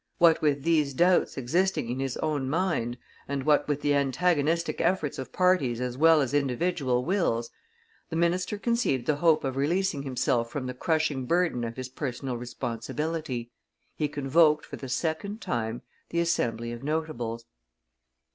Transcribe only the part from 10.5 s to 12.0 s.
the crushing burden of his